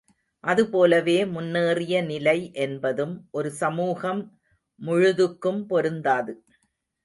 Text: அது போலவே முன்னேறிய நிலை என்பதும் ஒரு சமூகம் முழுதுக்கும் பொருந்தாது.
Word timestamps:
அது 0.43 0.63
போலவே 0.69 1.25
முன்னேறிய 1.25 2.01
நிலை 2.03 2.35
என்பதும் 2.57 3.13
ஒரு 3.31 3.51
சமூகம் 3.61 4.23
முழுதுக்கும் 4.81 5.63
பொருந்தாது. 5.67 6.35